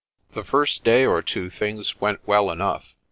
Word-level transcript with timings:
The 0.33 0.43
first 0.43 0.83
day 0.83 1.05
or 1.05 1.21
two 1.21 1.51
things 1.51 2.01
went 2.01 2.25
well 2.27 2.49
enough. 2.49 2.95